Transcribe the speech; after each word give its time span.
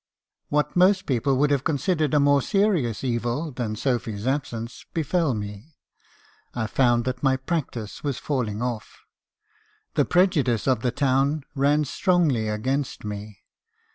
"What 0.49 0.75
most 0.75 1.05
people 1.05 1.37
would 1.37 1.51
have 1.51 1.63
considered 1.63 2.15
a 2.15 2.19
more 2.19 2.41
serious 2.41 3.03
evil 3.03 3.51
than 3.51 3.75
Sophy's 3.75 4.25
absence, 4.25 4.83
befell 4.95 5.35
me. 5.35 5.75
I 6.55 6.65
found 6.65 7.05
that 7.05 7.21
my 7.21 7.37
practice 7.37 8.03
was 8.03 8.17
falling 8.17 8.63
off. 8.63 9.01
The 9.93 10.05
prejudice 10.05 10.67
of 10.67 10.81
the 10.81 10.89
town 10.89 11.43
ran 11.53 11.85
strongly 11.85 12.47
against 12.47 13.05
me. 13.05 13.43